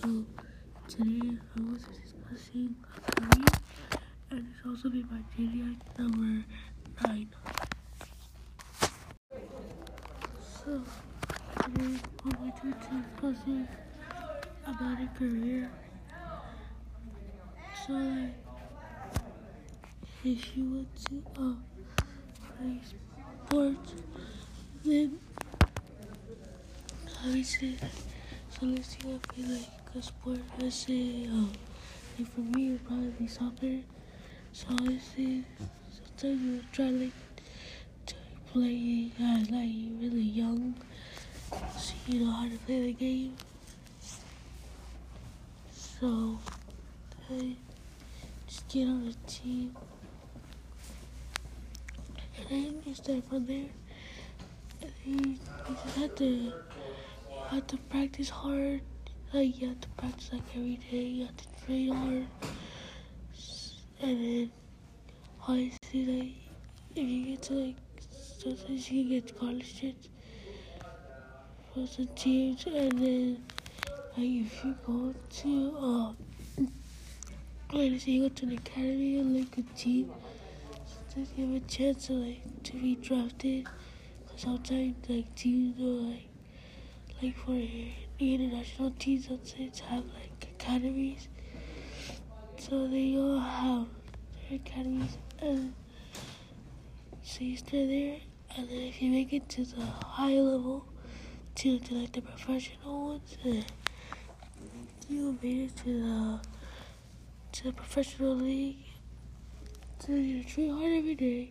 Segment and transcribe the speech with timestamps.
[0.00, 0.24] So
[0.88, 2.74] today I was discussing
[3.06, 3.44] career
[4.30, 6.44] and it's also be my JDI number
[7.04, 7.28] nine.
[10.64, 10.82] So
[11.62, 13.68] today we're going to be discussing
[14.66, 15.70] about a career.
[17.86, 18.34] So like
[20.24, 21.54] if you want to uh,
[22.56, 22.80] play
[23.46, 23.92] sports
[24.82, 25.18] then
[27.22, 27.76] obviously
[28.48, 30.38] so let's see if I feel like sport.
[30.58, 31.52] Let's say, um,
[32.18, 33.80] like for me, it would probably be soccer.
[34.52, 35.42] So let's say
[35.92, 37.12] sometimes you try like
[38.06, 38.14] to
[38.52, 40.74] play as like you're really young,
[41.76, 43.36] so you know how to play the game.
[45.72, 46.38] So
[47.30, 47.56] I
[48.46, 49.76] just get on the team,
[52.38, 53.70] and then you start from there.
[54.82, 56.52] And then you just have to you
[57.50, 58.80] have to practice hard.
[59.32, 61.02] Like you have to practice like every day.
[61.04, 62.26] You have to train hard.
[64.02, 64.50] And then
[65.46, 66.34] obviously like
[66.96, 67.76] if you get to like
[68.38, 70.08] sometimes you can get scholarships
[71.72, 73.42] for some teams and then
[74.16, 76.12] like if you go to uh
[77.72, 80.10] like say you go to an academy and like a team
[80.86, 83.66] sometimes you have a chance to like to be drafted.
[84.26, 86.29] Cause sometimes like teams are like
[87.22, 91.28] like for the international teams sometimes have like academies.
[92.58, 93.86] So they all have
[94.48, 95.74] their academies and
[97.22, 98.16] so you stay there
[98.56, 100.86] and then if you make it to the high level
[101.56, 103.64] to, to like the professional ones then
[105.08, 106.40] you made it to the
[107.52, 108.76] to the professional league.
[109.98, 111.50] So you train hard every day,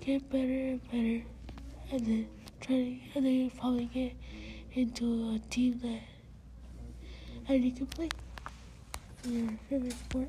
[0.00, 1.22] get better and better
[1.90, 2.28] and then
[2.60, 4.12] try and then you probably get
[4.72, 6.00] into a team that
[7.48, 8.08] and you can play
[9.24, 10.28] your favorite sport.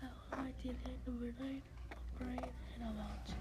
[0.00, 1.62] That was my teammate number nine,
[2.18, 2.38] Brian
[2.78, 3.34] Hannabelt.